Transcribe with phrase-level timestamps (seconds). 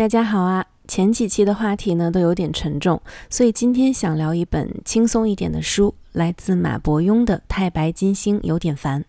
[0.00, 0.64] 大家好啊！
[0.88, 9.02] 前几期的话题呢都有点沉重，所以今天想聊一本轻松一点的书，来自马伯庸的《太白金星有点烦》。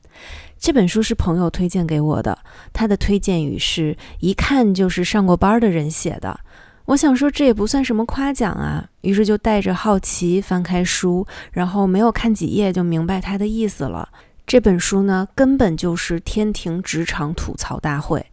[0.59, 2.37] 这本书是朋友推荐给我的，
[2.73, 6.37] 他的推荐语是一看就是上过班的人写的。
[6.83, 14.09] 我想说这也不算什么夸奖啊，于是就带着好奇翻开书，然后没有看几页就明白他的意思了。
[14.45, 18.25] 这本书呢，根本就是天庭职场吐槽大会。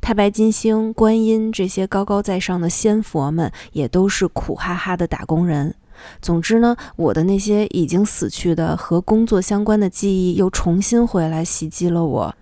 [0.00, 5.74] 太白金星、观音这些高高在上的仙佛们，也都是苦哈哈的打工人。
[6.20, 12.34] 总之呢，我的那些已经死去的和工作相关的记忆，又重新回来袭击了我。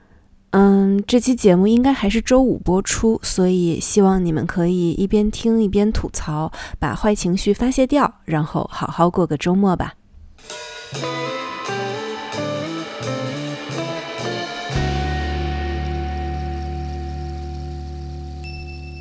[0.50, 9.94] 嗯，这期节目应该还是周五播出，所以希望你们可以一边听一边吐槽，把坏情绪发泄掉，然后好好过个周末吧。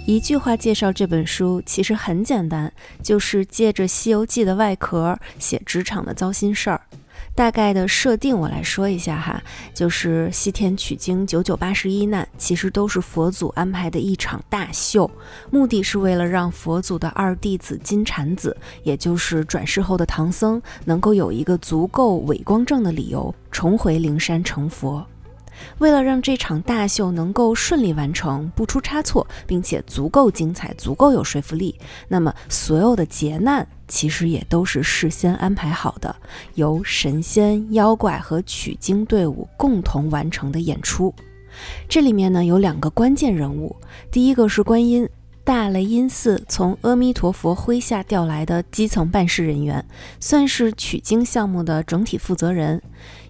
[0.06, 2.72] 一句话介绍这本书，其实很简单，
[3.02, 6.82] 就是借着《西游记》的外壳写职场的糟心事儿。
[7.34, 9.42] 大概的设定我来说一下哈，
[9.74, 15.10] 就是西天取经九九八十一难，其实都是佛祖安排的一场大秀，
[15.50, 25.06] 目的是为了让佛祖的二弟子金蝉子，也就是转世后的唐僧，能够有一个足够伟光正的理由，重回灵山成佛。
[25.80, 36.16] 为了让这场大秀能够顺利完成，不出差错，并且足够精彩、足够有说服力，那么所有的劫难其实也都是事先安排好的，
[36.56, 41.14] 由神仙、妖怪和取经队伍共同完成的演出。
[41.88, 43.76] 这里面呢有两个关键人物，
[44.12, 45.08] 第一个是观音。
[45.46, 49.86] 大雷音寺从阿弥陀佛麾下调来的基层办事人员，
[50.18, 52.82] 算是取经项目的整体负责人。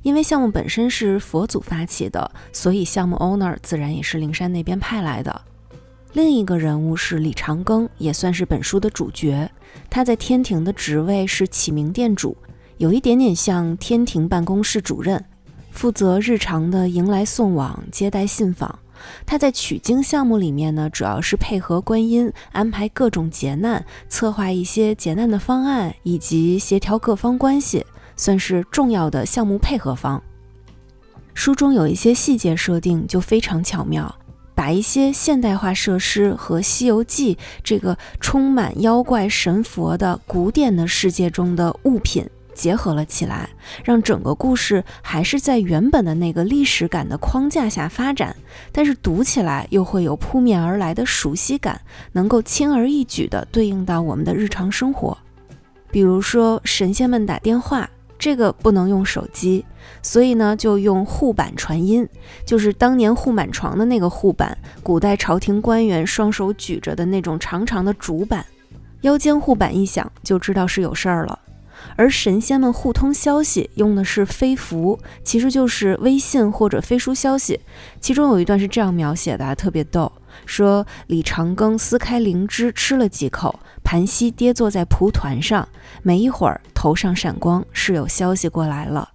[0.04, 5.42] 因为项目本身是佛祖发起的，所以项目 owner 自然也是灵山那边派来的。
[6.12, 9.50] 另一个人物是李长庚，也算是本书的主角。
[9.90, 12.38] 他在天庭的职位是启明殿主，
[12.78, 15.26] 有一点点像天庭办公室主任，
[15.72, 18.78] 负责日常的迎来送往、接待信访。
[19.26, 27.86] 他在取经项目里面呢，主要是配合观音安排各种劫难，策划一些劫难的方案，以及协调各方关系，
[28.16, 30.22] 算是重要的项目配合方。
[31.34, 34.16] 书中有一些细节设定就非常巧妙，
[34.54, 42.30] 把一些现代化设施和《西游记》这个充满妖怪神佛的古典的世界中的物品。
[42.56, 43.50] 结合了起来，
[43.84, 48.36] 让整个故事还是在原本的那个历史感的框架下发展，
[48.72, 51.82] 但是读起来又会有扑面而来的熟悉感，
[52.12, 55.18] 能够轻而易举地对应到我们的日常生活。
[55.90, 59.66] 比如说神仙们打电话，这个不能用手机，
[60.02, 62.08] 所以呢就用护板传音，
[62.46, 68.46] 就是当年护满床的那个护板，古代朝廷官员双手举着的那种长长的竹板，
[69.02, 71.40] 腰间护板一响，就知道是有事儿了。
[71.98, 77.60] 而神仙们互通消息用的是飞符，其实就是微信或者飞书消息。
[78.00, 80.10] 其中有一段是这样描写的，特别逗，
[80.46, 85.68] 说李长庚撕开灵芝吃了几口，盘膝跌坐在蒲团上，
[86.02, 89.10] 没一会儿头上闪光，是有消息过来了。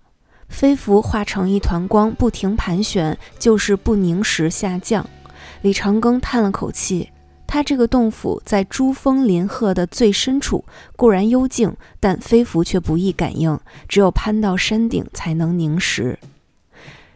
[0.48, 5.08] 飞符化成一团光，不停盘旋，就是不凝时下降。
[5.62, 7.10] 李长庚叹了口气。
[7.50, 10.62] 他这个洞府在珠峰林壑的最深处，
[10.96, 13.58] 固然幽静，但飞符却不易感应，
[13.88, 16.18] 只有攀到山顶才能凝实。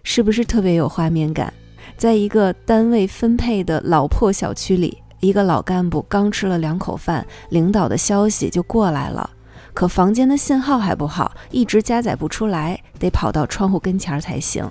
[0.02, 1.52] 是不是特别有画面感？
[1.98, 9.30] 在一个单位分配的老破小区里，一个老干部刚吃了两口饭，领导的消息就过来了，
[9.72, 14.68] 可房间的信号还不好，一直加载不出来，得跑到窗户跟前儿才行。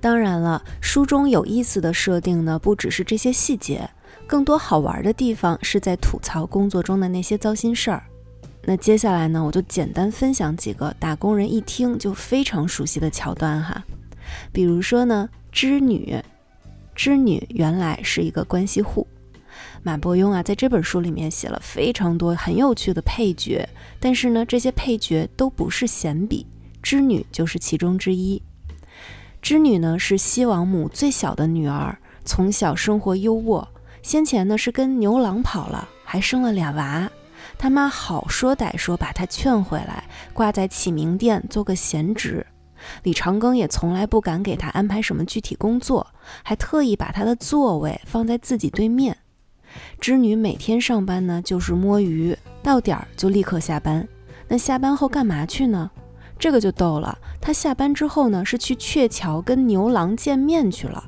[0.00, 3.88] 当然了，书中有意思的设定呢，不只是这些细节。
[4.26, 8.02] 更多好玩的地方是在吐槽工作中的那些糟心事儿。
[8.64, 13.84] 那接下来呢，我就简单分享几个打工人一听就非常熟悉的桥段哈。
[14.50, 16.20] 比如说呢，织女，
[16.92, 19.06] 织女原来是一个关系户。
[19.82, 23.66] 马伯庸啊，在这本书里面写了非常多很有趣的配角，
[23.98, 26.46] 但是呢，这些配角都不是闲笔，
[26.82, 28.42] 织女就是其中之一。
[29.40, 33.66] 织女呢是西王母最小的女儿，从小生活优渥。
[34.02, 37.10] 先前呢是跟牛郎跑了，还生了俩娃，
[37.56, 40.04] 他妈好说歹说把他劝回来，
[40.34, 42.46] 挂在启明殿做个闲职。
[43.02, 46.06] 李长庚也从来不敢给他安排什么具体工作，
[46.42, 49.16] 还特意把他的座位放在自己对面。
[50.00, 54.06] 织女每天上班呢就是摸鱼，到点儿就立刻下班。
[54.48, 55.90] 那下班后干嘛去呢？
[56.38, 61.04] 这个就逗了，他下班之后呢是去鹊桥跟牛郎见面去了。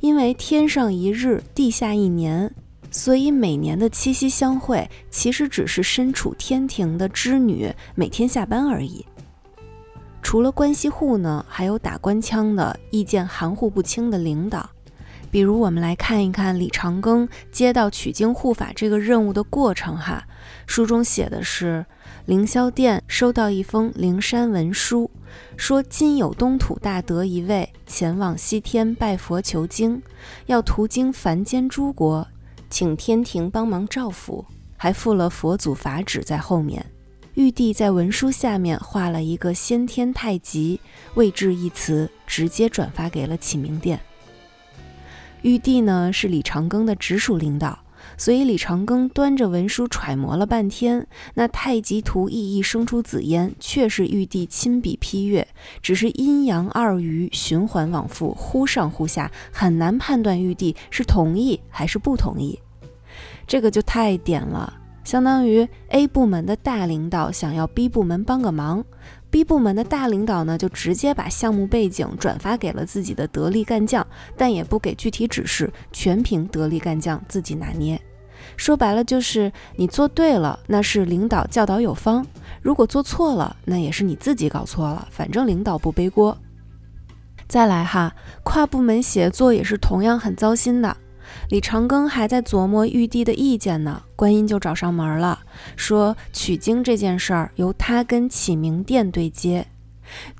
[0.00, 2.52] 因为天上一日，地下一年，
[2.90, 9.04] 所以每年的七夕相会，其实只是身处天庭的织女每天下班而已。
[10.22, 14.68] 除了关系户呢，还有打官腔的、意见含糊不清的领导。
[15.30, 20.26] 比如，我们来看一看李长庚接到取经护法这个任务的过程哈。
[20.66, 21.86] 书中写的是，
[22.26, 25.10] 凌霄殿收到一封灵山文书，
[25.56, 30.02] 说今有东土大德一位前往西天拜佛求经，
[30.46, 32.26] 要途经凡间诸国，
[32.68, 34.44] 请天庭帮忙照拂，
[34.76, 36.84] 还附了佛祖法旨在后面。
[37.34, 40.80] 玉帝在文书下面画了一个先天太极，
[41.14, 44.00] 位置一词，直接转发给了启明殿。
[45.42, 47.78] 玉帝呢是李长庚的直属领导，
[48.16, 55.46] 所以李长庚端着文书揣摩了半天，那太极图意义生出紫烟，却是玉帝亲笔批阅，
[55.80, 62.58] 只是阴阳二余循环往复，忽上忽下，很难判断玉帝是同意还是不同意。
[63.46, 64.72] 这个就太点了，
[65.04, 68.84] 相当于 A 部门的大领导想要 B 部门帮个忙。
[69.30, 74.04] B 部门的大领导呢，就直接把项目背景转发给了自己的得力干将，
[74.36, 78.00] 但也不给具体指示，全凭得力干将自己拿捏。
[78.56, 82.24] 说白了就是你做对了，那是领导教导有方；
[82.60, 86.36] 如果做错了，那也是你自己搞错了，反正领导不背锅。
[87.46, 88.12] 再来哈，
[88.42, 90.96] 跨部门协作也是同样很糟心的。
[91.50, 95.40] 李长庚还在琢磨玉帝的意见呢，观音就找上门了，
[95.74, 99.66] 说取经这件事儿由他跟启明殿对接。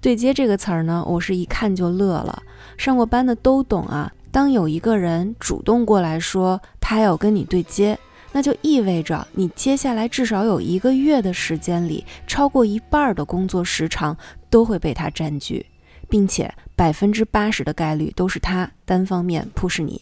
[0.00, 2.40] 对接这个词儿呢，我是一看就乐了，
[2.78, 4.12] 上过班的都懂啊。
[4.30, 7.98] 当有一个人主动过来说他要跟你对接，
[8.30, 14.16] 那就意味着你接下来至少有一个月的时间里，超过一半的工作时长
[14.48, 15.66] 都会被他占据，
[16.08, 20.00] 并且百分之八十的概率都是他单方面 push 你。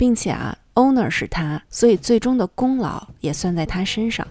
[0.00, 4.26] 并且啊，owner 是他，所以最终的功劳也算在他身上。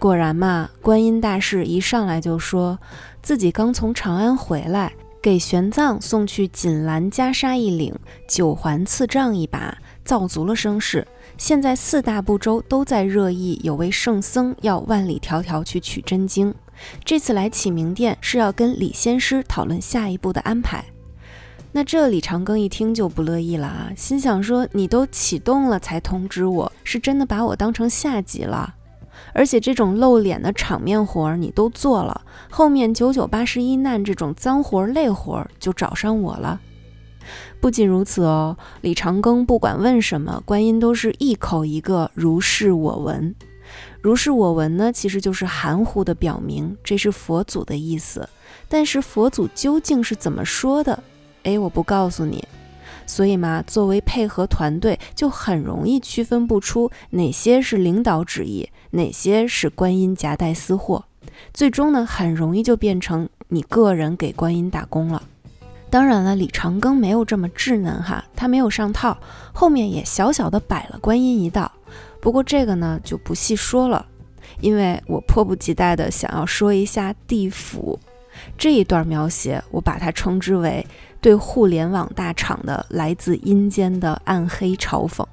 [0.00, 2.76] 果然嘛，观音大士一上来就说
[3.22, 4.92] 自己刚从长安回来，
[5.22, 7.94] 给玄奘送去锦兰袈裟一领，
[8.26, 11.06] 九环赐杖一把，造足了声势。
[11.38, 16.52] 现在四大部洲都在热议，有位圣僧要万里迢迢去取真经。
[17.04, 20.84] 这次来启明殿是要跟李仙师讨论下一步的安排。
[21.76, 28.72] 那这李长庚一听就不乐意了啊，心想说：“你都启动了才通知我，是真的把我当成下级了？
[29.32, 36.60] 而且这种露脸的场面活儿你都做了，后面九九八十一难这种脏活累活就找上我了。
[37.60, 43.34] 不仅如此哦，李长庚不管问什么，观音都是一口一个如是我闻。
[44.00, 48.28] 如是我闻呢，其实就是含糊的表明这是佛祖的意思，
[48.68, 51.02] 但是佛祖究竟是怎么说的？”
[51.44, 52.42] 哎，我不告诉你，
[53.06, 61.04] 所以嘛，作为配合团队，就很容易区分不出哪些是领导旨意，哪些是观音夹带私货，
[61.52, 65.22] 最终呢，很容易就变成你个人给观音打工了。
[65.90, 69.16] 当然了，李长庚没有这么稚嫩哈，他没有上套，
[69.52, 71.70] 后面也小小的摆了观音一道。
[72.20, 74.06] 不过这个呢，就不细说了，
[74.60, 78.00] 因为我迫不及待的想要说一下地府
[78.56, 80.84] 这一段描写，我把它称之为。
[81.24, 85.24] 对互联网大厂的来自阴间的暗黑嘲讽。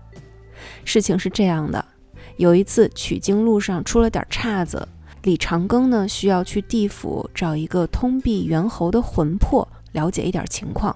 [0.85, 1.83] 事情是这样的，
[2.37, 4.87] 有一次取经路上出了点岔子，
[5.23, 10.95] 李长庚呢需要去地府找一个通臂猿猴的魂魄，了解一点情况。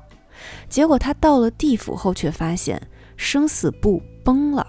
[0.69, 2.81] 结果他到了地府后，却发现
[3.17, 4.65] 生死簿崩了，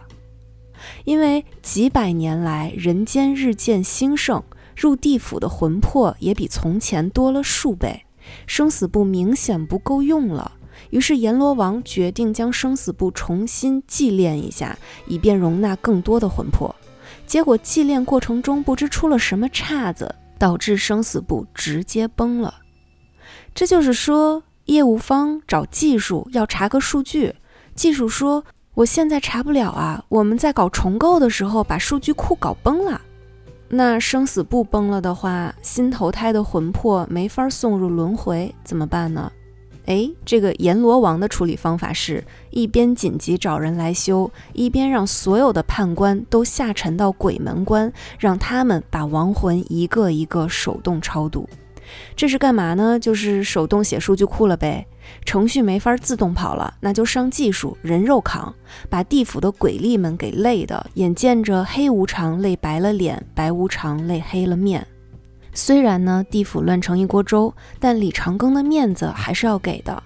[1.05, 4.43] 因为几百年来人间日渐兴盛，
[4.77, 8.06] 入地府的魂魄也比从前多了数倍。
[8.47, 10.53] 生死簿明显不够用了，
[10.91, 16.75] 于是阎罗王决定将生死簿重新祭炼一下，以便容纳更多的魂魄。
[17.27, 22.55] 结果祭炼过程中不知出了什么岔子，导致生死簿直接崩了。
[23.55, 27.35] 这就是说，业务方找技术要查个数据，
[27.75, 33.01] 技术说我现在查不了啊，我们在搞重构的时候把数据库搞崩了。
[33.69, 39.31] 那生死簿崩了的话，新投胎的魂魄没法送入轮回，怎么办呢？
[39.87, 51.49] 哎，这个阎罗王的处理方法是一边紧急找人来修，一边让所有的判官都下沉到鬼门关，让他们把亡魂一个一个手动超度。
[52.15, 52.99] 这是干嘛呢？
[52.99, 54.87] 就是手动写数据库了呗。
[55.25, 58.53] 程序没法自动跑了，那就上技术，人肉扛，
[58.91, 64.85] 把地府的鬼力们给累的，眼见着黑无常累白了脸，白无常累黑了面。
[65.53, 70.03] 虽然呢，地府乱成一锅粥，但李长庚的面子还是要给的。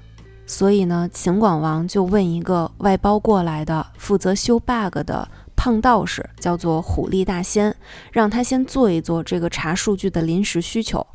[0.46, 7.74] 所以呢，秦广王就问一个外包过来的负责修 bug 的胖道士，叫做虎力大仙，
[8.12, 11.06] 让他先做一做这个查数据的临时需求。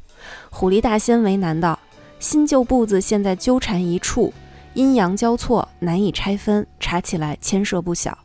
[0.49, 1.77] 虎力大仙为难道
[2.19, 4.33] ：“新旧步子现在纠缠一处，
[4.73, 8.17] 阴阳交错，难以拆分，查起来牵涉不小。”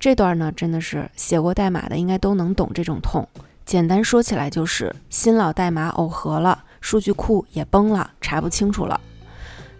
[0.00, 3.28] 这段呢，真的是写过代码的应该都能懂这种痛。
[3.64, 9.00] 简单说起来就是新老代码耦合了，数据库也崩了，查不清楚了。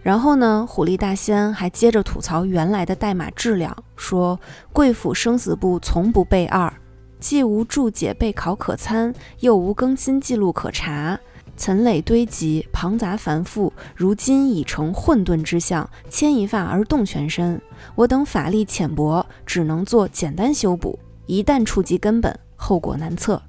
[0.01, 4.39] 然后呢，虎力大仙还接着吐槽原来的代码质量，说
[4.71, 6.71] 贵府生死簿从不备二，
[7.19, 11.19] 既无注解备考可参，又无更新记录可查。
[11.55, 17.61] 层累堆积，庞杂繁复，如今已成混沌之象，牵一发而动全身。
[17.95, 23.41] 我等法力浅薄，只能做简单修补，一旦触及根本，后果难测。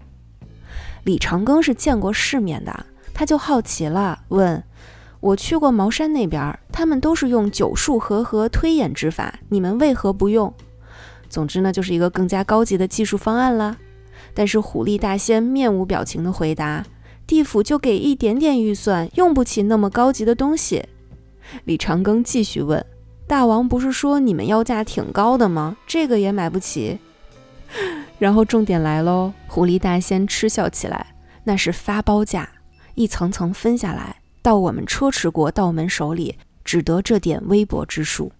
[1.04, 4.62] 李长庚是见过世面的，他就好奇了，问
[5.20, 10.52] 我去过茅山那边，他们都是用九数合合推演之法，你们为何不用？
[11.28, 13.76] 总之呢，就是一个更加高级的技术方案了。
[14.34, 16.84] 但是虎力大仙面无表情的回答。
[17.26, 20.84] 地府就给一点点预算，用不起那么高级的东西。
[21.64, 22.84] 李长庚继续问
[23.26, 25.76] ：“大王不是说你们要价挺高的吗？
[25.86, 26.98] 这个也买不起？”
[28.18, 31.14] 然后重点来喽，狐狸大仙嗤笑起来
[31.44, 32.48] ：“那是发包价，
[32.94, 38.32] 一层层分下来，到我们车迟国道门手里，只得这点微薄之数。”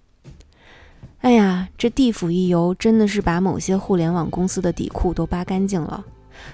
[1.21, 6.05] 哎呀，这地府一游真的是把某些互联网公司的底裤都扒干净了。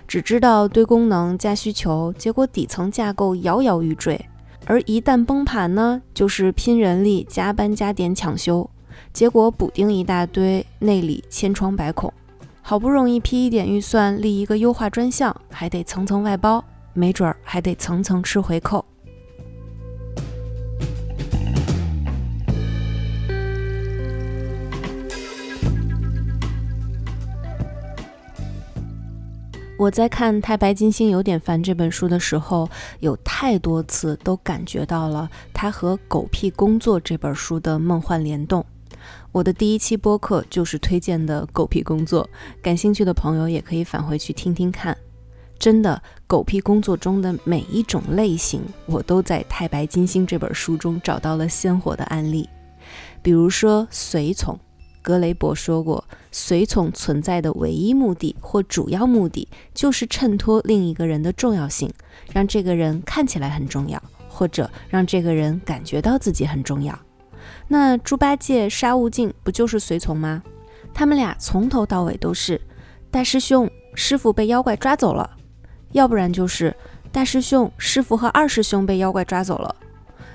[0.07, 4.29] 只知道堆功能加需求，结果底层架构摇摇欲坠，
[4.67, 8.69] 而一旦崩盘呢，就是拼人力加班加点抢修，
[9.13, 12.13] 结果补丁一大堆，内里千疮百孔。
[12.63, 18.85] 好不容易批一点预算立一个优化专项，还得层层外包，没准儿还得层层吃回扣。
[29.81, 32.69] 我在看《太白金星有点烦》这本书的时候，
[32.99, 38.63] 有太多次都感觉到了它和《狗屁工作》这本书的梦幻联动。
[39.33, 42.23] 我的第一期播客就是推荐的《狗屁工作》，
[42.63, 44.95] 感兴趣的朋友也可以返回去听听看。
[45.59, 52.47] 真的，《狗屁工作》中的每一种类型，我都在《太白金星》这本书中找到了鲜活的案例，
[53.23, 54.61] 比如说随从。
[55.03, 61.91] 格雷伯说过，随从存在的唯一目的或主要目的，就是衬托另一个人的重要性，
[62.33, 66.99] 让这个人看起来很重要，或者让这个人感觉到自己很重要。
[67.69, 70.43] 那猪八戒、沙悟净不就是随从吗？
[70.93, 72.61] 他们俩从头到尾都是
[73.11, 75.29] 大师兄，师傅被妖怪抓走了；
[75.93, 76.75] 要不然就是
[77.11, 79.75] 大师兄、师傅和二师兄被妖怪抓走了。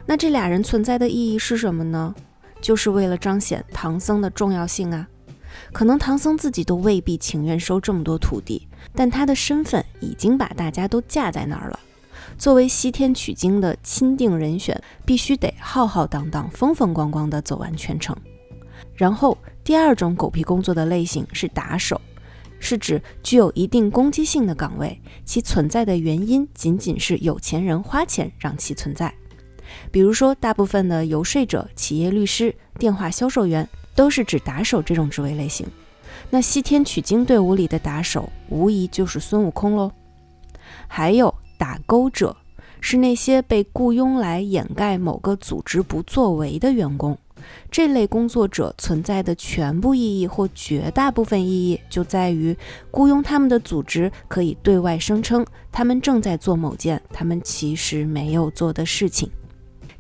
[0.05, 2.13] 那这俩人存在的意义是什么呢？
[2.65, 5.07] 就是为了彰显唐僧的重要性啊！
[5.71, 11.79] 可能唐僧自己都未必情愿收这么多徒弟，但他的身份已经把大家都架在那儿了。
[12.39, 18.17] 作为西天取经的钦定人选，必须得浩浩荡荡、风风光光地走完全程。
[18.95, 22.01] 然后，第二种狗屁工作的类型是打手，
[22.59, 29.13] 是指具有一定攻击性的岗位，其存在的原因仅仅是有钱人花钱让其存在。
[29.91, 35.65] 比如说，大部分的游说者、企业律师、电话销售员都是指打手这种职位类型。
[36.29, 39.91] 那西天取经队伍里的打手，无疑就是孙悟空喽。
[40.87, 42.35] 还有打勾者，
[42.81, 47.17] 是那些被雇佣来掩盖某个组织不作为的员工。
[47.69, 52.57] 这类工作者存在的全部意义或绝大部分意义，就在于
[52.89, 59.29] 雇佣他们的组织可以对外声称他们正在做某件他们其实没有做的事情。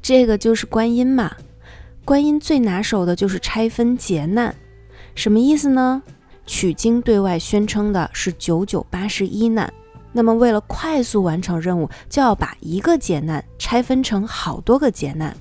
[0.07, 1.35] 这个就是观音嘛，
[2.05, 4.53] 观音最拿手的就是拆分劫难，
[5.15, 5.99] 什么意思呢？
[6.45, 9.67] 取经对外宣称的是九九八十一难，
[10.11, 15.35] 那么为了快速完成任务，就要把一个劫难拆分成好多个劫难。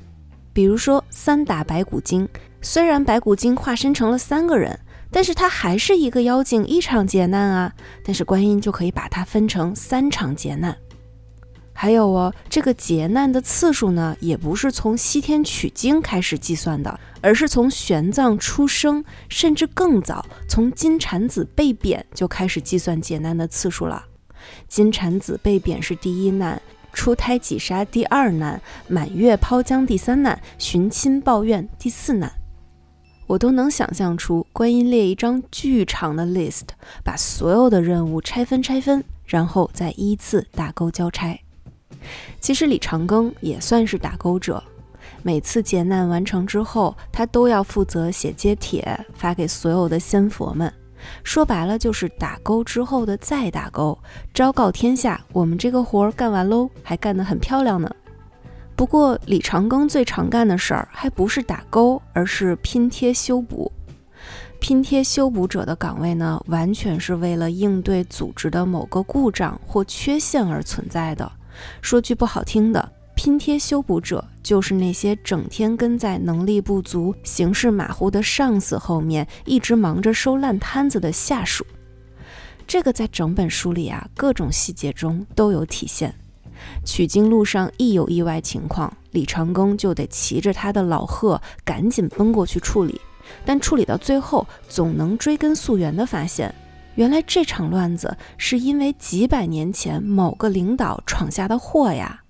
[0.55, 2.27] 比如说三打白骨精，
[2.63, 4.81] 虽然白骨精化身成了三个人，
[5.11, 7.71] 但是他还是一个妖精，一场劫难啊，
[8.03, 10.75] 但是观音就可以把它分成三场劫难。
[11.77, 24.05] 还有哦，这个劫难的次数呢，也不是从西天取经开始计算的，而是从玄奘出生，甚至更早，从金蝉子被贬就开始计算劫难的次数了。
[24.69, 26.63] 金蝉子被贬是第一难，
[26.93, 32.33] 出胎几杀第二难，满月抛江第三难，寻亲报怨第四难。
[33.27, 36.69] 我都能想象出观音列一张巨长的 list，
[37.03, 41.41] 把所有的任务拆分拆分，然后再依次打勾交差。
[42.41, 44.63] 其实李长庚也算是打勾者，
[45.23, 50.73] 每次劫难完成之后，他都要负责写接帖发给所有的仙佛们，
[51.23, 53.99] 说白了就是打勾之后的再打勾，
[54.33, 57.91] 昭告天下，我们这个活儿干完喽，还干得很漂亮呢。
[58.77, 63.71] 不过李长庚最常干的事儿还不是打勾，而是拼贴修补。
[64.59, 71.31] 拼贴修补者的岗位呢，完全是为了应对组织的某个故障或缺陷而存在的。
[71.81, 81.65] 说句不好听的，拼贴修补者就是那些整天跟在能力不足、行事马虎的上司后面，一直忙着收烂摊子的下属。
[82.67, 86.15] 这个在整本书里啊，各种细节中都有体现。
[86.85, 93.01] 取经路上一有意外情况，李长庚就得骑着他的老鹤赶紧奔过去处理。
[93.45, 96.55] 但处理到最后，总能追根溯源地发现，
[96.95, 102.23] 原来这场乱子是因为几百年前某个领导闯下的祸呀，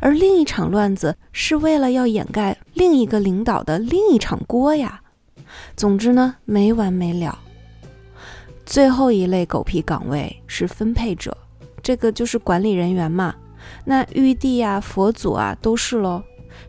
[0.00, 5.02] 而另一场乱子是为了要掩盖另一个领导的另一场锅呀。
[5.76, 7.38] 总之呢，没完没了。
[8.64, 11.36] 最后一类狗屁岗位是分配者，
[11.82, 13.34] 这个就是管理人员嘛。
[13.84, 16.22] 那玉帝啊、佛祖啊都是喽。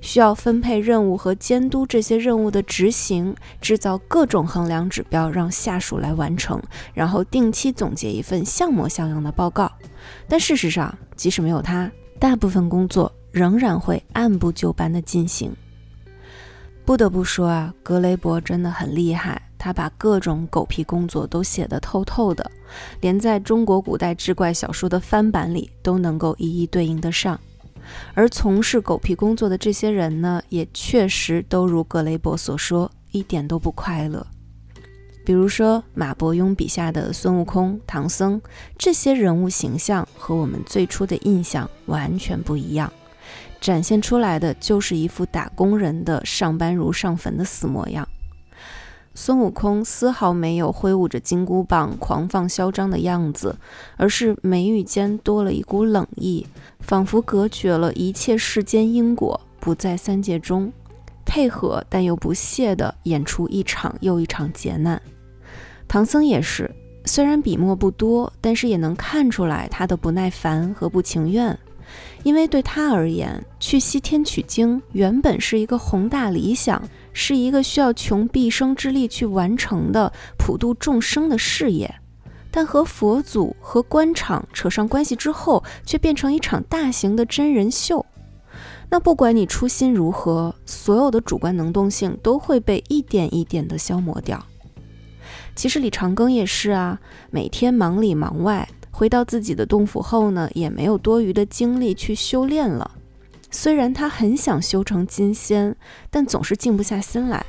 [0.06, 6.62] 需要分配任务和监督这些任务的执行，制造各种衡量指标，让下属来完成，
[6.94, 9.70] 然后定期总结一份像模像样的报告。
[10.30, 15.52] 但事实上，即使没有他，大部分工作仍然会按部就班地进行。
[16.86, 22.52] 不得不说啊，格雷伯真的很厉害，他把各种狗屁工作都写得透透的，
[23.02, 27.40] 连在中国古代志怪小说的翻版里都能够一一对应得上。
[28.14, 34.26] 而从事狗屁工作的这些人呢，也确实都如格雷伯所说，一点都不快乐。
[35.26, 38.40] 比如说马伯庸笔下的孙悟空、唐僧，
[38.78, 42.94] 这些人物形象和我们最初的印象完全不一样，
[43.60, 48.08] 展现出来的就是一副打工人的上班如上坟的死模样。
[49.18, 53.56] 孙悟空丝毫没有挥舞着金箍棒狂放嚣张的样子，
[53.96, 56.46] 而是眉宇间多了一股冷意，
[56.82, 60.72] 仿佛隔绝了一切世间因果，不在三界中，
[61.26, 65.02] 配合但又不屑地演出一场又一场劫难。
[65.88, 66.70] 唐僧也是，
[67.06, 71.58] 虽然笔墨不多，但是也能看出来他的不耐烦和不情愿。
[72.24, 76.82] 因为对他而言，去西天取经原本是一个宏大理想，
[77.16, 81.96] 是一个需要穷毕生之力去完成的普度众生的事业。
[82.52, 88.06] 但和佛祖和官场扯上关系之后，却变成一场大型的真人秀。
[88.90, 94.46] 那不管你初心如何，所有的主观能动性都会被一点一点的消磨掉。
[95.56, 97.00] 其实李长庚也是啊，
[97.32, 98.68] 每天忙里忙外。
[98.92, 102.90] 回到自己的洞府后呢，也没有多余的精力去修炼了。
[103.56, 105.74] 虽然他很想修成金仙，
[106.12, 107.44] 但总是静不下心来。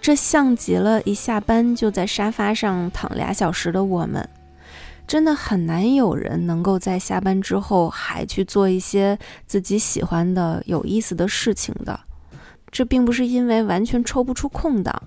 [0.00, 4.28] 这像极了一下班就在沙发上躺俩小时的我们。
[5.06, 11.98] 真的很难有人能够在下班之后还去做一些自己喜欢的、有意思的事情的。
[12.72, 15.00] 这并不是因为完全抽不出空档，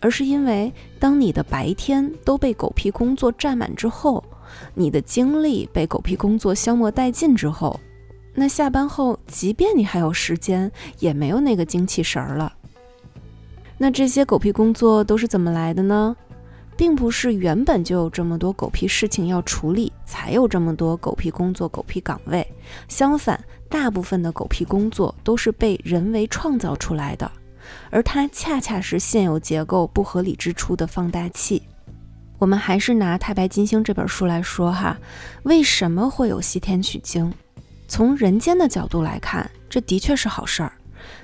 [0.00, 0.70] 而是因为
[1.00, 4.22] 当你的白天都被狗屁工作占满之后。
[4.74, 7.78] 你的精力被狗屁工作消磨殆尽之后，
[8.38, 10.70] 那下班后，即便你还有时间，
[11.00, 12.52] 也没有那个精气神儿了。
[13.76, 16.16] 那这些狗屁工作都是怎么来的呢？
[16.76, 22.46] 并不是原本就有这么多狗屁事情要处理，才有这么多狗屁工作、狗屁岗位。
[22.86, 27.28] 相反，大部分的狗屁工作都是被人为创造出来的，
[27.90, 31.60] 而它恰恰是现有结构不合理之处的放大器。
[32.38, 34.96] 我们还是拿《太白金星》这本书来说哈，
[35.42, 37.34] 为什么会有西天取经？
[37.88, 40.72] 从人间的角度来看，这的确是好事儿，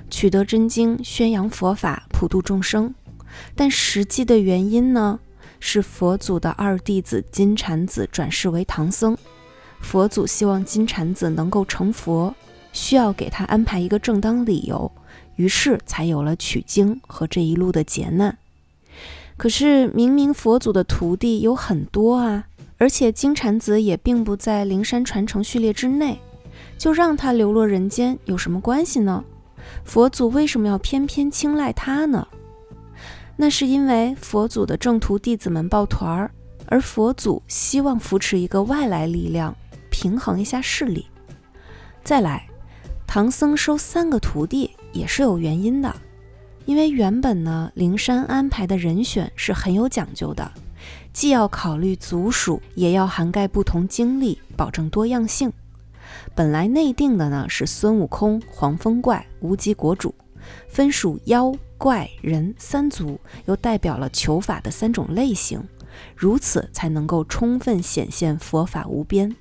[0.09, 2.93] 取得真经，宣扬佛法，普度众生。
[3.55, 5.21] 但实际的原因呢，
[5.61, 9.17] 是佛祖的二弟子金蝉子转世为唐僧，
[9.81, 12.35] 佛祖希望金蝉子能够成佛，
[12.73, 14.91] 需要给他安排一个正当理由，
[15.37, 18.39] 于是才有了取经和这一路的劫难。
[19.37, 22.47] 可是，明明佛祖的徒弟有很多啊，
[22.79, 26.21] 而且金蝉子也并不在灵山传承序列之内，
[26.85, 29.25] 就让他流落人间有什么关系呢？
[29.87, 32.29] 佛祖为什么要偏偏青睐他呢？
[33.37, 36.31] 那是因为佛祖的正徒弟子们抱团儿，
[36.67, 39.57] 而佛祖希望扶持一个外来力量，
[39.91, 41.07] 平衡一下势力。
[42.03, 42.47] 再来，
[43.07, 45.91] 唐僧收三个徒弟也是有原因的。
[46.67, 50.53] 因为原本呢，灵山安排的人选是很有讲究的，
[51.15, 55.51] 既要考虑族属，也要涵盖不同经历，保证多样性。
[56.35, 60.13] 本来内定的呢是孙悟空、黄风怪、无极国主，
[60.69, 65.63] 分属妖怪人三族，又代表了求法的三种类型，
[66.17, 69.35] 如此才能够充分显现佛法无边。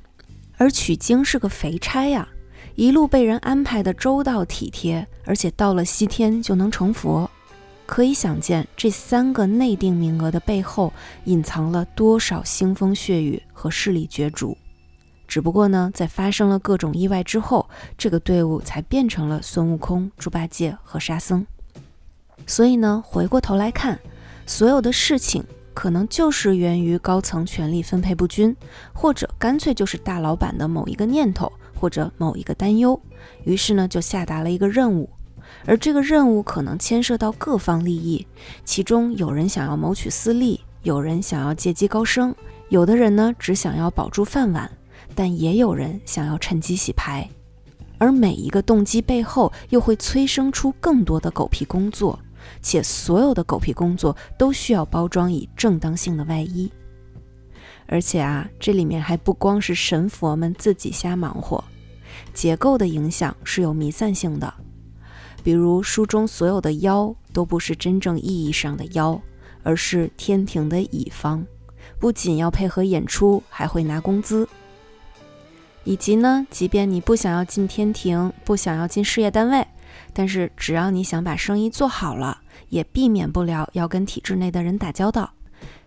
[0.58, 2.30] 而取经是个肥差呀，
[2.76, 7.30] 一路被人安排的周到体贴，而且到了西天就能成佛。
[7.88, 10.94] 可以想见，这三个内定名额的背后，
[11.26, 14.56] 隐藏了多少腥风血雨和势力角逐。
[15.28, 21.46] 只不过呢，在发生了各种意外之后，这个队伍才变成了孙悟空、猪八戒和沙僧。
[22.46, 24.00] 所以呢，回过头来看，
[24.46, 28.56] 所有的事情可能就是源于高层权力分配不均，
[28.94, 33.00] 或者干脆就是大老板的某一个念头或者某一个担忧，
[33.44, 35.10] 于是呢，就下达了一个任务。
[35.66, 38.28] 而这个任务可能牵涉到各方利益，
[38.66, 42.36] 其中有人想要谋取私利，有人想要借机高升，
[42.70, 44.70] 有的人呢只想要保住饭碗，
[45.16, 47.30] 但也有人想要趁机洗牌。
[47.98, 52.20] 而每一个动机背后，又会催生出更多的狗屁工作，
[52.62, 56.70] 且所有的狗屁工作都需要包装以正当性的外衣。
[57.86, 61.64] 而且啊，这里面还不光是神佛们自己瞎忙活，
[62.34, 64.54] 结构的影响是有弥散性的。
[65.44, 69.22] 比如书中所有的妖都不是真正意义上的妖，
[69.62, 71.46] 而是天庭的乙方，
[72.00, 74.48] 不仅要配合演出，还会拿工资。
[75.84, 79.68] 以及呢，即便你不想要进天庭，不想要进事业单位，
[80.14, 85.32] 但是只要你想把生意做好了，也避免不了要跟体制内的人打交道。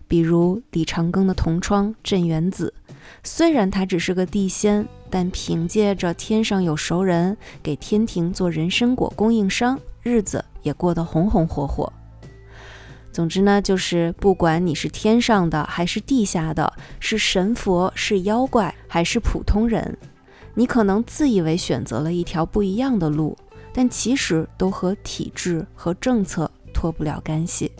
[0.08, 2.72] 比如李长庚的同窗镇元子，
[3.24, 4.86] 虽然他只是个地仙。
[5.08, 11.90] 但凭借着天上有熟人给天庭做人参果供应商，日子也过得红红火火。
[13.16, 19.96] 总之呢，就是不管你是天上的还是地下的，是神佛是妖怪还是普通人，
[20.52, 23.34] 你可能自以为选择了一条不一样的路，
[23.72, 27.72] 但其实都和体制和政策脱不了干系。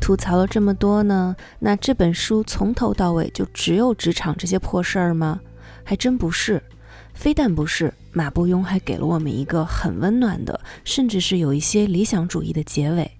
[0.00, 5.38] 吐槽了这么多呢，那这本书从头到尾就只有职场这些破事儿吗？
[5.84, 6.62] 还真不是，
[7.12, 13.10] 非但不是，马伯庸还给了我们一个很温暖的，甚至是有一些理想主义的结尾。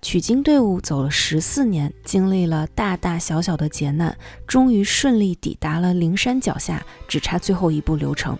[0.00, 8.38] 取经队伍走了十四年，经历了大大小小的劫难，终于顺利抵达了灵山脚下，只差最后一步流程。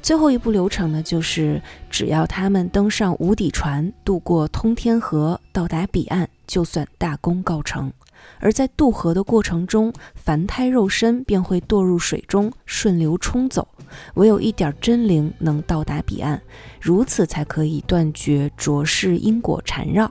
[0.00, 6.30] 最后一步流程呢，就是只要他们登上无底船，渡过通天河，到达彼岸。
[6.46, 7.92] 就算大功告成，
[8.40, 13.66] 而在渡河的过程中，凡胎肉身便会堕入水中，顺流冲走。
[14.14, 16.40] 唯有一点真灵能到达彼岸，
[16.80, 20.10] 如此才可以断绝浊世因果缠绕。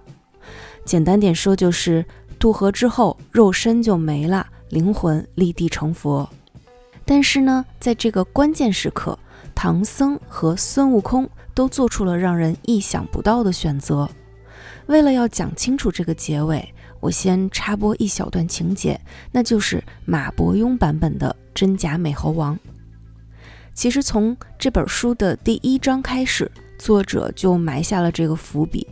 [0.84, 2.06] 简单点说，就是
[2.40, 6.28] 渡河之后，肉身就没了，灵魂立地成佛。
[7.06, 9.18] 但是呢，在这个关键时刻，
[9.56, 14.10] 唐僧和孙悟空都做出了让人意想不到的选择。
[14.88, 19.00] 为了要讲清楚这个结尾，我先插播一小段情节，
[19.32, 22.56] 那就是马伯庸版本的《真假美猴王》。
[23.74, 28.88] 其实从这本书的第一章开始，作者就埋下了这个伏笔：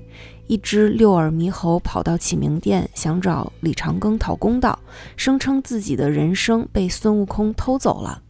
[0.46, 4.78] 一只六耳猕猴跑到启明殿，想找李长庚讨公道，
[5.18, 8.22] 声称自己的人生被孙悟空偷走了。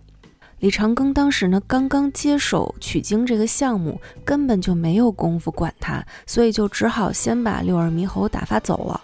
[0.60, 9.02] 李长庚当时呢，刚刚接手取经这个项目，根本就没有功夫管他，所以就只好先把六耳猕猴打发走了。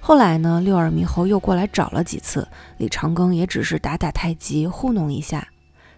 [0.00, 5.46] 后来呢，六耳猕猴又过来找了几次，李长庚也只是打打太极，糊弄一下。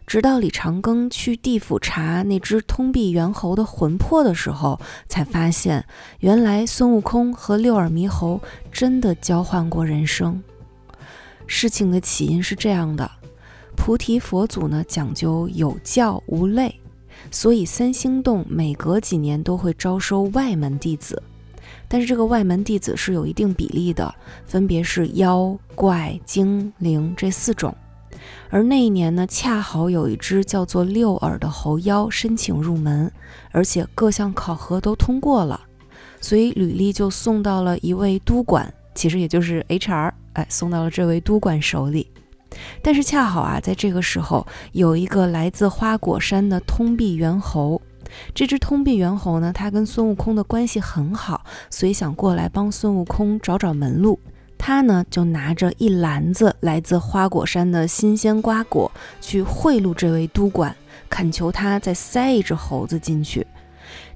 [0.04, 5.82] 直到李长庚去地府查那只通臂猿猴的魂魄的时候，才发现
[6.18, 8.40] 原来孙悟空和六耳猕猴
[8.72, 10.42] 真的交换过人生。
[11.46, 13.08] 事情的起因是这样的。
[13.76, 16.74] 菩提佛祖呢讲究有教无类，
[17.30, 21.22] 所以三星洞每隔几年都会招收外门弟子，
[21.92, 24.14] 但是这个外门弟子是有一定比例的，
[24.46, 27.76] 分别是妖怪、精灵这四种。
[28.48, 33.12] 而那一年呢，恰好有一只叫做六耳的猴妖申请入门，
[33.50, 35.61] 而且各项考核都通过了，
[36.18, 42.07] 所以履历就送到了一位督管，其实也就是 HR，哎，送到了这位督管手里。
[42.81, 47.83] 但是恰好啊，在这个时候，有一个来自花果山的通臂猿猴。
[48.35, 54.18] 这只通臂猿猴呢，它跟孙悟空的关系很好，所以想过来帮孙悟空找找门路。
[54.59, 58.88] 他呢，就拿着一篮子来自花果山的新鲜瓜果
[59.20, 60.77] 去贿赂这位督管，
[61.11, 63.44] 恳求他再塞一只猴子进去。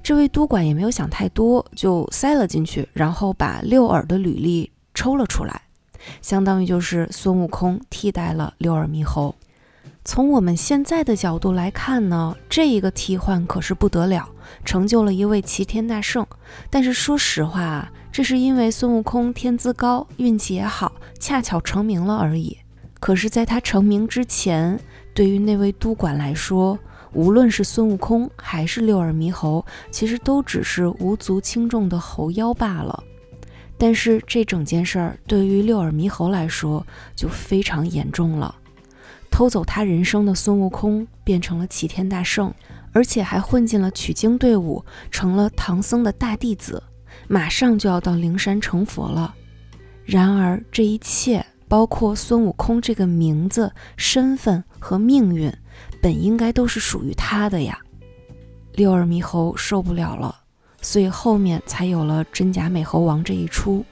[0.01, 5.63] 这位督管也没有想太多，就塞了进去，然后把六耳的履历抽了出来。
[6.21, 9.35] 相当于就是孙悟空替代了六耳猕猴。
[10.07, 14.25] 从我们现在的角度来看呢，这一个替换可是不得了，
[14.63, 16.25] 成就了一位齐天大圣。
[16.69, 22.57] 但是说实话啊，这是因为孙悟空天资高，运气也好，恰巧成名了而已。
[23.01, 24.79] 可是，在他成名之前，
[25.13, 26.79] 对于那位督管来说，
[27.11, 33.03] 无论是孙悟空还是六耳猕猴，其实都只是无足轻重的猴妖罢了。
[33.77, 38.55] 但是这整件事儿对于六耳猕猴来说就非常严重了。
[39.29, 42.53] 偷走他人生的孙悟空变成了齐天大圣，
[42.91, 46.81] 而且还混进了取经队伍，成了唐僧的大弟子，
[47.27, 49.33] 马上就要到灵山成佛了。
[50.05, 55.51] 然而，这一切，包括孙悟空这个名字、身份和命运，
[56.01, 57.77] 本应该都是属于他的呀。
[58.73, 60.33] 六耳猕猴受不了了，
[60.81, 63.83] 所以后面才有了真假美猴王这一出。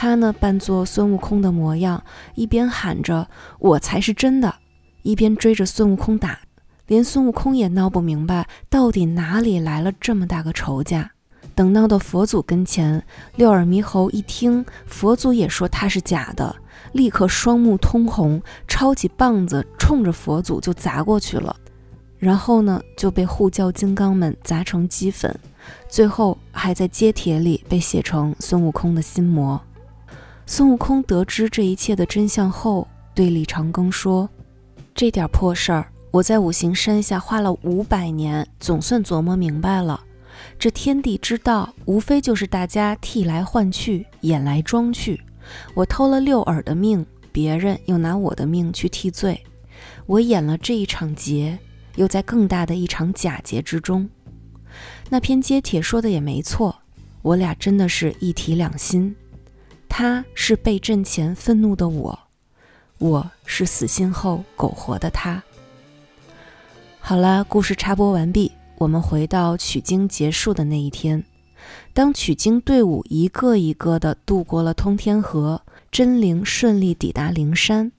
[0.00, 2.00] 他呢，扮作孙悟空的模样，
[2.36, 4.54] 一边喊着“我才是真的”，
[5.02, 6.38] 一边追着孙悟空打，
[6.86, 11.10] 连孙悟空也闹不明白，到底哪里来了这么大个仇家。
[11.56, 13.02] 等到的佛祖跟前，
[13.34, 16.54] 六耳猕猴一听佛祖也说他是假的，
[16.92, 21.56] 立刻双目通红，抄起棒子冲着佛祖就砸过去了，
[22.20, 25.36] 然后呢，就被护教金刚们砸成齑粉，
[25.88, 29.60] 最后还在接帖里被写成孙悟空的心魔。
[30.50, 34.26] 孙悟空得知这一切的真相后，对李长庚说
[34.96, 40.02] ：“这点破事儿，我在五行山下花了五百年，总算琢磨明白了。
[40.58, 45.20] 这天地之道，无非就是大家替来换去，演来装去。
[45.74, 49.38] 我偷了六耳的命，别人又拿我的命去替罪。
[50.06, 51.58] 我演了这一场劫，
[51.96, 54.08] 又在更大的一场假劫之中。
[55.10, 56.74] 那篇揭帖说的也没错，
[57.20, 59.14] 我俩真的是一体两心。”
[60.00, 62.16] 他是被阵前愤怒的我，
[62.98, 65.42] 我是死心后苟活的他。
[67.00, 71.24] 好了，故事插播完毕，我们回到取经结束的那一天。
[71.92, 77.90] 当取经队伍一个一个的渡过了通天河，真灵顺利抵达灵山，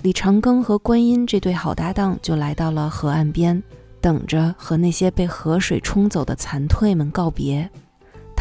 [0.00, 3.62] 李长庚和观音这对好搭档就来到了河岸边，
[4.00, 7.68] 等着和那些被河水冲走的残退们告别。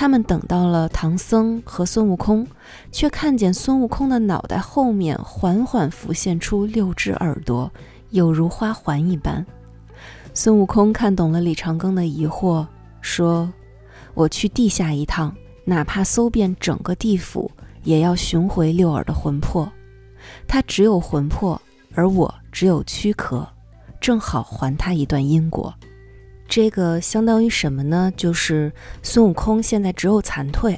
[0.01, 2.47] 他们等到了唐僧和孙悟空，
[2.91, 7.71] 却看见孙悟空的脑袋后面缓缓浮现出六只耳朵，
[8.09, 9.45] 有如花环一般。
[10.33, 12.65] 孙悟空看懂了李长庚的疑惑，
[12.99, 13.53] 说
[14.15, 15.31] ：“我去地下一趟，
[15.65, 17.51] 哪怕搜遍整个地府，
[17.83, 19.71] 也要寻回六耳的魂魄。
[20.47, 21.61] 他只有魂魄，
[21.93, 23.47] 而我只有躯壳，
[23.99, 25.71] 正好还他一段因果。”
[26.51, 28.11] 这个相当于什么呢？
[28.17, 28.69] 就是
[29.01, 30.77] 孙悟空现在只有残退，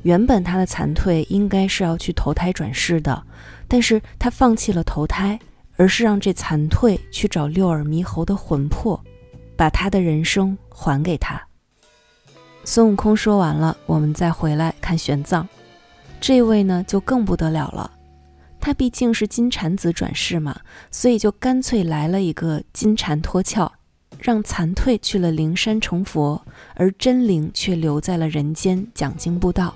[0.00, 3.22] 原本他的残退应该是要去投胎转世的，
[3.68, 5.38] 但是他放弃了投胎，
[5.76, 8.98] 而是让这残退去找六耳猕猴的魂魄，
[9.58, 11.38] 把他的人生还给他。
[12.64, 15.46] 孙悟空说完了，我们再回来看玄奘，
[16.18, 17.90] 这位呢就更不得了了，
[18.58, 20.58] 他毕竟是金蝉子转世嘛，
[20.90, 23.70] 所以就干脆来了一个金蝉脱壳。
[24.20, 26.40] 让残退去了灵山成佛，
[26.74, 29.74] 而真灵却留在了人间讲经布道。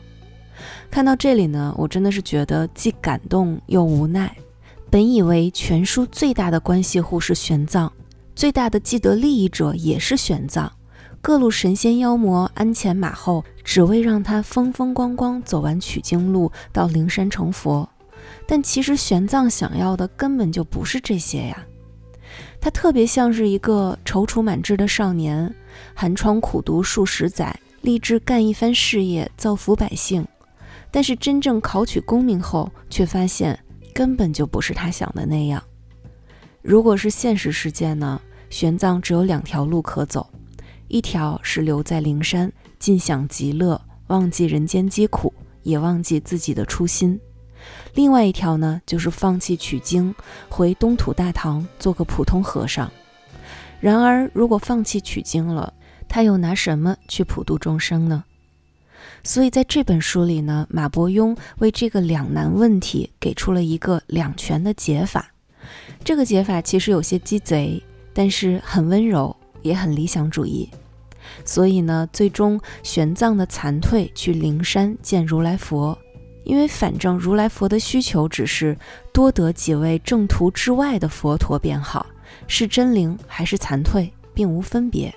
[0.91, 4.35] 看到这里呢，我真的是觉得既感动又无奈。
[4.91, 7.91] 本以为全书最大的关系户是玄奘，
[8.37, 10.71] 最大的既得利益者也是玄奘，
[11.21, 17.89] 各路神仙妖魔鞍前马后，只为让他风风光光走完取经路，到灵山成佛。
[18.47, 21.67] 但其实玄奘想要的根本就不是这些呀。
[22.65, 25.55] 他特别像是一个踌躇满志的少年，
[25.93, 30.27] 寒窗苦读数十载，立志干一番事业，造福百姓。
[30.91, 35.63] 但是真正考取功名后，却发现根本就不是他想的那样。
[36.63, 38.19] 如果是现实世界呢？
[38.49, 40.27] 玄奘只有两条路可走，
[40.89, 45.31] 一条是留在灵山，尽享极乐，忘记人间疾苦，
[45.65, 47.21] 也忘记自己的初心。
[47.95, 50.15] 另外一条呢，就是放弃取经，
[50.49, 52.91] 回东土大唐做个普通和尚。
[53.81, 55.73] 然而，如果放弃取经了，
[56.09, 58.25] 他又拿什么去普度众生呢？
[59.23, 65.33] 所以，在这本书里呢，马伯庸为这个两难问题给出了一个两全的解法。
[66.03, 70.69] 这个解法其实有些鸡贼，但是很温柔，也很理想主义。
[71.45, 75.97] 所以呢，最终玄奘的残退去灵山见如来佛。
[76.45, 78.77] 因为反正如来佛的需求只是
[79.13, 82.07] 多得几位正途之外的佛陀便好，
[82.47, 85.13] 是真灵还是残退，并无分别。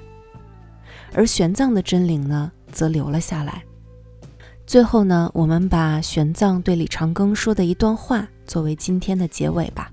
[1.13, 3.63] 而玄奘的真灵呢，则留了下来。
[4.65, 9.91] 最后呢，我们把玄奘对李长庚说的一段话作为今天的结尾吧。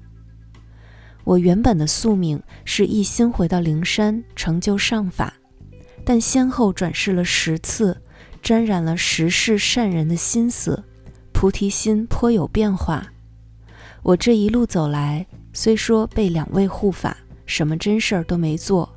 [1.22, 5.32] 我原本的宿命是一心回到灵山成就上法，
[6.04, 7.96] 但先后转世了十次，
[8.42, 10.84] 沾染了十世善人的心思，
[11.44, 13.12] 菩提心颇有变化。
[14.02, 18.90] 我这一路走来，虽说被两位护法，什么真事儿都没做，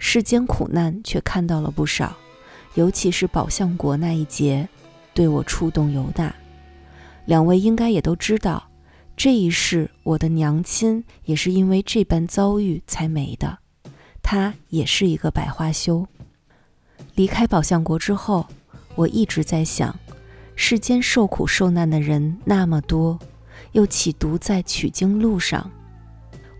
[0.00, 2.16] 世间苦难却看到了不少，
[2.74, 4.68] 尤其是宝象国那一劫，
[5.14, 6.34] 对我触动尤大。
[7.24, 8.68] 两位应该也都知道。
[9.16, 13.60] 这一世，我的娘亲也是因为这般遭遇才没的。
[14.24, 16.04] 她也是一个百花羞。
[17.14, 18.48] 离开宝象国之后，
[18.96, 19.96] 我一直在想，
[20.54, 23.18] 世间受苦受难的人那么多，
[23.72, 25.70] 又岂独在取经路上？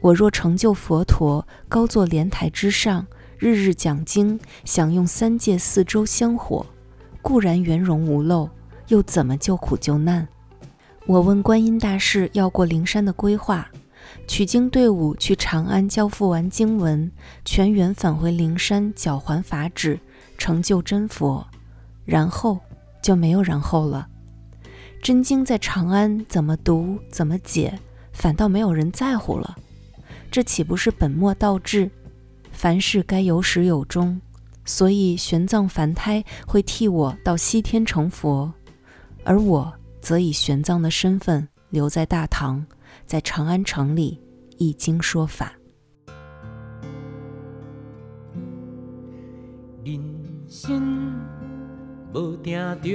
[0.01, 3.07] 我若成就佛陀，高坐莲台之上，
[3.39, 6.67] 日日讲经，享用三界四周香火，
[7.21, 8.49] 固然圆融无漏，
[8.89, 10.27] 又怎么救苦救难？
[11.07, 13.69] 我问观音大士要过灵山的规划，
[14.27, 17.11] 取经队伍去长安交付完经文，
[17.45, 20.01] 全员返回灵山缴还法旨，
[20.39, 21.47] 成就真佛，
[22.05, 22.59] 然后
[23.03, 24.09] 就没有然后了。
[25.03, 27.79] 真经在长安怎么读怎么解，
[28.13, 29.55] 反倒没有人在乎了，
[30.31, 31.91] 这岂不是本末倒置？
[32.53, 34.21] 凡事该有始有终，
[34.65, 38.51] 所以玄奘凡胎会替我到西天成佛，
[39.25, 39.71] 而我。
[40.03, 42.67] 则以玄奘的身份留在大唐，
[43.07, 44.21] 在长安城里
[44.59, 45.53] 译经说法。
[49.85, 50.03] 人
[50.49, 51.21] 生
[52.15, 52.91] 无定着，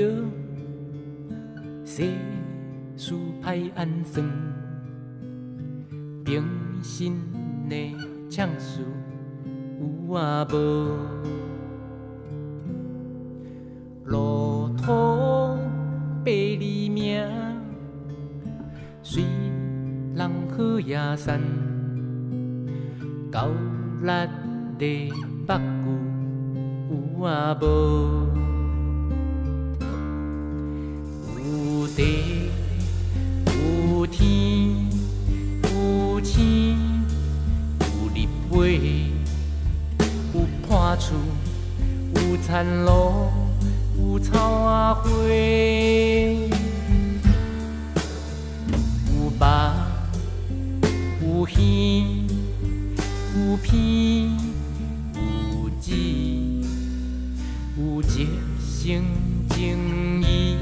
[1.84, 2.04] 世
[2.96, 4.24] 事歹安算，
[6.24, 6.44] 平
[6.84, 7.16] 生
[7.68, 7.96] 的
[8.30, 8.82] 唱事
[9.80, 10.56] 有啊无，
[14.06, 15.58] 路途
[16.24, 16.78] 百里。
[19.02, 19.24] 虽
[20.14, 21.42] 人好野山，
[23.32, 23.48] 高
[24.02, 24.12] 力
[24.78, 25.12] 的
[25.48, 25.60] 北
[26.90, 28.37] 有啊无？
[42.48, 43.28] 田路
[44.00, 45.10] 有草啊花，
[49.12, 49.74] 有白，
[51.22, 52.26] 有鱼，
[53.36, 54.30] 有皮，
[55.14, 55.92] 有籽，
[57.78, 58.26] 有热
[58.62, 59.04] 心
[59.50, 60.56] 情意，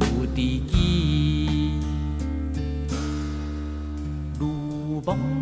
[0.00, 1.72] 有知己，
[4.38, 5.39] 如梦。